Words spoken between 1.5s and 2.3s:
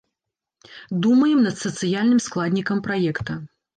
сацыяльным